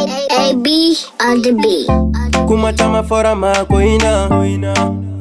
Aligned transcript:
A-A-A-B 0.00 0.66
on 1.28 1.42
the 1.44 1.52
B. 1.60 1.84
Kumatama 2.48 3.02
fora 3.06 3.34
ma 3.34 3.52
koina 3.68 4.28
koina 4.30 4.72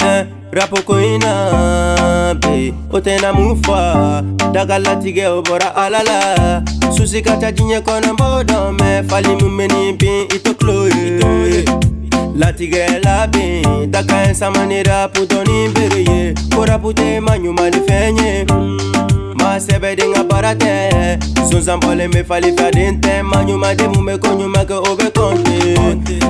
eh, 0.04 0.26
Rapo 0.54 0.80
koina 0.88 2.40
be 2.40 2.72
Otena 2.90 3.34
mufa 3.34 4.22
Dagala 4.54 4.96
tige 5.04 5.26
obora 5.28 5.76
alala 5.76 6.64
Susi 6.96 7.22
kata 7.22 7.52
jinye 7.52 7.82
kona 7.82 8.14
mbodo 8.14 8.72
me 8.72 9.04
Fali 9.04 9.36
mumeni 9.36 9.94
bin 9.98 10.24
ito 10.36 10.54
kloye 10.54 11.20
Latige 12.38 12.88
la 13.04 13.28
bin 13.28 13.92
Daka 13.92 14.24
ensa 14.24 14.50
mani 14.52 14.82
rapu 14.84 15.26
doni 15.26 15.68
beriye 15.74 16.34
Kora 16.56 16.80
pute 16.80 17.20
manyu 17.20 17.54
malifenye 17.54 18.46
mm. 18.50 18.99
sɛbɛ 19.60 19.96
de 20.00 20.04
nka 20.08 20.24
baara 20.30 20.54
tɛ 20.56 20.72
sonsanbɔlen 21.52 22.10
bɛ 22.14 22.24
fali 22.26 22.52
fɛden 22.58 23.00
ma 23.24 23.40
ɲuman 23.48 23.76
de 23.78 23.86
mun 23.92 24.04
bɛ 24.08 24.20
ko 24.24 24.30
ɲuman 24.40 24.64
kɛ 24.66 24.76
o 24.88 24.96
bɛ 24.96 25.08
kɔnte 25.12 25.56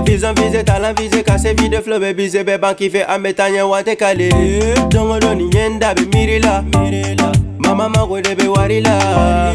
vizɔn 0.06 0.34
vize 0.38 0.62
talan 0.66 0.96
vize 0.98 1.22
ka 1.24 1.38
se 1.38 1.54
vide 1.54 1.80
filɛ 1.86 1.98
bɛ 2.00 2.16
vize 2.18 2.42
be 2.44 2.58
ban 2.58 2.74
k'i 2.76 2.90
fɛ 2.90 3.06
an 3.08 3.22
bɛ 3.24 3.36
taa 3.36 3.48
ɲɛ 3.50 3.62
wa 3.70 3.82
tɛ 3.84 3.96
kale 3.98 4.30
don 4.90 5.12
o 5.12 5.20
don 5.20 5.38
nin 5.38 5.52
ye 5.54 5.68
n 5.70 5.80
da 5.80 5.94
bɛ 5.94 7.16
mama 7.60 7.88
mago 7.88 8.20
de 8.20 8.34
be 8.36 8.46
warila. 8.48 8.90
la 8.90 9.54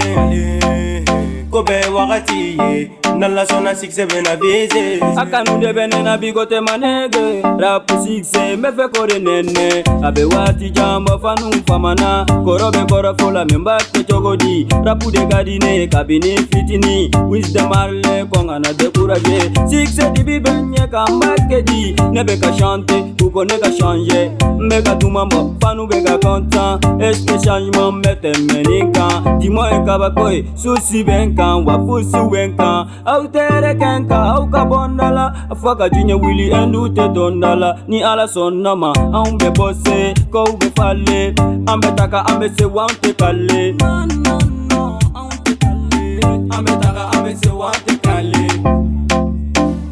kobe 1.50 1.80
waratiye. 1.92 2.90
Dans 3.20 3.28
la 3.28 3.44
zone 3.44 3.66
à 3.66 3.74
6 3.74 3.88
bien 4.08 4.22
avisé 4.32 4.96
Akanu 5.14 5.60
de 5.60 5.70
bene 5.74 6.02
na 6.02 6.16
bigote 6.16 6.54
manege 6.64 7.42
Rap 7.60 7.86
6 8.02 8.56
mefe 8.56 8.86
kore 8.94 9.18
nene 9.18 9.84
Abe 10.02 10.24
wati 10.24 10.70
jambo 10.70 11.18
fanu 11.18 11.50
famana 11.68 12.24
Korobe 12.44 12.78
koro 12.88 13.12
ben, 13.12 13.18
fola 13.20 13.44
te 13.92 14.00
chogodi 14.10 14.66
Rapu 14.86 15.10
de 15.10 15.18
gadine 15.28 15.86
kabini 15.91 16.34
fitini 16.50 17.10
Wisdom 17.28 17.70
arle 17.72 18.24
kongana 18.30 18.72
de 18.72 18.88
pura 18.88 19.16
courage 19.16 19.50
6 19.68 20.12
di 20.14 20.22
bibenye 20.24 20.88
kambake 20.91 21.62
di 21.64 21.94
Nebe 22.12 22.38
ka 22.38 22.50
chante 22.52 23.04
pour 23.28 23.44
ne 23.44 23.58
ka 23.60 23.68
changer 23.76 24.30
Mbe 24.58 24.82
ka 24.84 24.94
duma 24.94 25.24
mo 25.26 25.54
fanu 25.60 25.86
be 25.86 26.02
ka 26.04 26.16
content 26.18 26.78
Est-ce 27.00 27.22
que 27.26 27.34
changement 27.44 27.92
me 27.92 28.14
te 28.14 28.28
meni 28.52 28.90
kan 28.92 29.36
Dis-moi 29.40 29.68
e 29.74 29.84
ka 29.84 29.98
bakoy 29.98 30.44
susi 30.56 31.02
ben 31.04 31.34
kan 31.34 31.62
Wa 31.66 31.76
fusu 31.84 32.22
ben 32.30 32.56
kan 32.56 32.86
Au 33.06 33.26
tere 33.26 33.74
ken 33.78 34.06
ka 34.08 34.20
au 34.38 34.46
ka 34.46 34.64
bondala 34.64 35.32
Afwa 35.50 35.76
ka 35.76 35.88
jinye 35.88 36.14
wili 36.14 36.50
endu 36.52 36.88
te 36.94 37.08
dondala 37.08 37.76
Ni 37.88 38.02
ala 38.02 38.26
sonna 38.28 38.74
ma 38.76 38.92
an 39.12 39.36
be 39.38 39.50
bosse 39.50 40.14
Ko 40.30 40.44
be 40.60 40.70
fale 40.76 41.34
An 41.68 41.80
be 41.80 41.88
taka 41.96 42.24
an 42.30 42.38
be 42.41 42.48
se 42.58 42.64
wa 42.64 42.84
an 42.86 42.96
te 43.02 43.12
kale 43.12 43.74
Non 43.80 44.16
non 44.16 44.34
non 44.72 44.96
an 45.14 45.30
te 45.44 45.56
kale 45.60 46.24
An 46.52 46.64
be 46.64 46.72
taka 46.80 47.10
an 47.18 47.24
be 47.24 47.34
se 47.36 47.50
wa 47.52 47.68
an 47.68 47.80
te 47.84 47.94
kale 48.00 48.46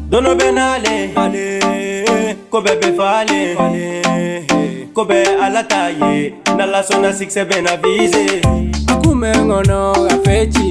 Dono 0.09 0.35
benale 0.35 1.11
Ale 1.15 1.88
ko 2.51 2.57
bɛɛ 2.65 2.75
bɛ 2.81 2.89
falen 2.97 4.89
ko 4.95 5.01
bɛɛ 5.05 5.39
ala 5.45 5.61
ta 5.71 5.81
ye 5.99 6.33
n'ala 6.57 6.79
sikisɛ 7.17 7.43
bɛ 7.49 7.57
na 7.65 7.73
vize 7.83 8.25
a 8.89 8.95
kun 9.01 9.15
bɛ 9.21 9.29
n 9.39 9.49
kɔnɔ 9.51 9.81
ka 10.09 10.15
fɛn 10.25 10.45
ci 10.55 10.65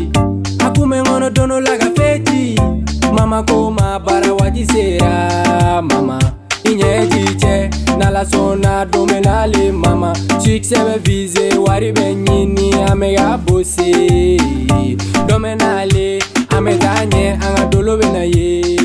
a 0.65 0.69
kun 0.75 0.89
bɛ 0.91 0.99
n 1.01 1.05
kɔnɔ 1.09 1.29
don 1.37 1.51
dɔ 1.53 1.59
la 1.67 1.75
ka 1.83 1.89
fɛn 1.97 2.17
ci 2.27 2.57
mama 3.17 3.45
ko 3.49 3.71
ma 3.71 3.97
baara 4.05 4.31
waati 4.39 4.65
sera 4.73 5.81
mama 5.91 6.19
i 6.65 6.71
ɲɛ 6.71 7.09
ti 7.11 7.21
cɛ 7.43 7.57
n'ala 7.99 8.25
don 8.31 9.07
bɛ 9.11 9.19
n'ale 9.25 9.73
mama 9.85 10.13
sikisɛ 10.43 10.79
bɛ 10.87 10.95
vize 11.07 11.55
wari 11.65 11.93
bɛ 11.93 12.07
ɲini 12.27 12.71
an 12.91 12.99
bɛ 13.03 13.17
ka 13.17 13.37
bose 13.37 13.91
dɔ 15.29 15.35
bɛ 15.45 15.51
n'ale 15.57 16.19
an 16.57 16.61
bɛ 16.67 16.79
taa 16.81 17.05
ɲɛ 17.07 17.35
an 17.35 17.55
ka 17.57 17.65
dolo 17.71 17.97
bɛ 18.01 18.13
na 18.13 18.23
ye. 18.25 18.78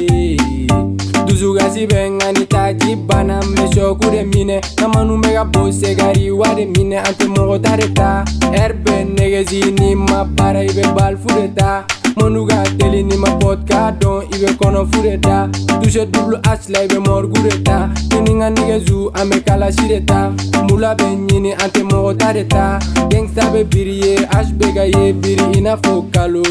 kasi 1.74 1.88
bɛ 1.90 2.06
nka 2.12 2.28
ni 2.38 2.46
taji 2.54 2.92
banna 3.10 3.40
n 3.42 3.50
bɛ 3.56 3.66
sɔku 3.74 4.06
de 4.14 4.22
minɛ 4.24 4.62
kamanu 4.78 5.18
bɛ 5.24 5.34
ka 5.38 5.44
bo 5.46 5.72
segari 5.72 6.30
wa 6.30 6.46
de 6.54 6.66
minɛ 6.68 6.98
an 7.02 7.14
tɛ 7.18 7.26
mɔgɔ 7.36 7.62
ta 7.66 7.76
de 7.78 7.88
ta 7.94 8.24
ɛri 8.54 8.74
bɛ 8.84 9.16
negezi 9.18 9.72
ni 9.80 9.96
ma 9.96 10.24
baara 10.24 10.60
i 10.60 10.68
bɛ 10.68 10.94
balifu 10.96 11.28
de 11.34 11.48
ta 11.58 11.84
mɔnu 12.16 12.48
ka 12.48 12.62
teli 12.78 13.04
ni 13.04 13.18
ma 13.18 13.28
pɔt 13.42 13.66
k'a 13.68 13.90
dɔn 14.00 14.22
i 14.22 14.38
bɛ 14.38 14.50
kɔnɔfu 14.60 15.02
de 15.02 15.18
ta 15.18 15.48
dusɛ 15.82 16.06
dubulu 16.12 16.38
h 16.46 16.70
la 16.70 16.80
i 16.80 16.88
bɛ 16.88 17.00
mɔriku 17.08 17.50
de 17.50 17.64
ta 17.64 17.90
ni 18.22 18.40
ka 18.40 18.50
nɛgɛzu 18.52 19.10
an 19.20 19.30
bɛ 19.30 19.44
kalasi 19.44 19.88
de 19.88 20.00
ta 20.06 20.30
mula 20.70 20.94
bɛ 20.96 21.06
ɲini 21.28 21.54
an 21.54 21.70
tɛ 21.72 21.82
mɔgɔ 21.90 22.18
ta 22.20 22.34
de 22.34 22.44
ta 22.46 22.78
gangsta 23.10 23.50
bɛ 23.52 23.64
biri 23.64 23.96
ye 24.04 24.14
h 24.18 24.54
bɛ 24.62 24.76
ka 24.76 24.84
ye 24.84 25.12
biri 25.12 25.44
i 25.58 25.60
n'a 25.60 25.76
fɔ 25.78 26.12
kalo 26.14 26.44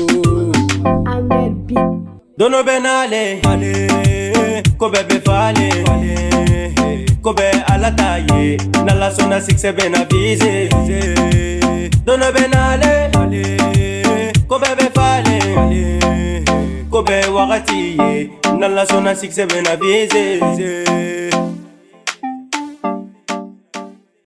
dɔnɔ 2.37 2.62
bɛ 2.65 2.75
n'ale 2.83 4.10
ko 4.82 4.88
bɛɛ 4.91 5.03
bɛ 5.09 5.16
falen 5.26 7.04
ko 7.22 7.31
bɛɛ 7.38 7.54
ala 7.75 7.91
ta 7.98 8.19
ye 8.26 8.56
n'ala 8.84 9.09
sɔnna 9.16 9.38
sikisɛ 9.47 9.70
bɛ 9.76 9.84
na 9.94 10.00
vize 10.10 10.69
don 12.06 12.19
dɔ 12.22 12.28
bɛ 12.37 12.43
nale 12.54 12.94
ko 14.48 14.54
bɛɛ 14.62 14.75
bɛ 14.78 14.87
falen 14.97 16.42
ko 16.91 16.98
bɛɛ 17.09 17.25
wagati 17.37 17.78
ye 17.97 18.31
n'ala 18.59 18.82
sɔnna 18.91 19.12
sikisɛ 19.21 19.44
bɛ 19.47 19.59
na 19.66 19.72
vize 19.82 21.12